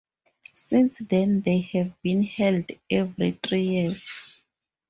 [0.53, 4.09] Since then they have been held every three years.